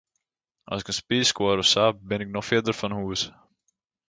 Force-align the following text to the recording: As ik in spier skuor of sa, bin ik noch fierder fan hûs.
As 0.73 0.81
ik 0.81 0.89
in 0.91 0.99
spier 0.99 1.25
skuor 1.29 1.57
of 1.63 1.69
sa, 1.73 1.85
bin 2.09 2.23
ik 2.23 2.31
noch 2.33 2.47
fierder 2.49 2.75
fan 2.79 2.93
hûs. 2.99 3.21